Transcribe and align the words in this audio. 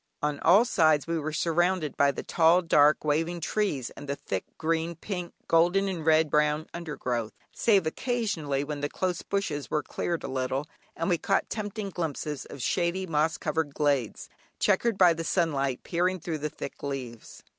On 0.23 0.39
all 0.39 0.65
sides 0.65 1.05
we 1.05 1.19
were 1.19 1.31
surrounded 1.31 1.95
by 1.95 2.09
the 2.09 2.23
tall, 2.23 2.63
dark, 2.63 3.05
waving 3.05 3.39
trees, 3.39 3.91
and 3.91 4.09
the 4.09 4.15
thick 4.15 4.45
green, 4.57 4.95
pink, 4.95 5.31
golden, 5.47 5.87
and 5.87 6.03
red 6.03 6.31
brown 6.31 6.65
under 6.73 6.95
growth, 6.97 7.33
save 7.53 7.85
occasionally 7.85 8.63
when 8.63 8.81
the 8.81 8.89
close 8.89 9.21
bushes 9.21 9.69
were 9.69 9.83
cleared 9.83 10.23
a 10.23 10.27
little, 10.27 10.65
and 10.95 11.07
we 11.07 11.19
caught 11.19 11.51
tempting 11.51 11.91
glimpses 11.91 12.45
of 12.45 12.63
shady 12.63 13.05
moss 13.05 13.37
covered 13.37 13.75
glades, 13.75 14.27
chequered 14.57 14.97
by 14.97 15.13
the 15.13 15.23
sunlight 15.23 15.83
peering 15.83 16.19
through 16.19 16.39
the 16.39 16.49
thick 16.49 16.81
leaves. 16.81 17.43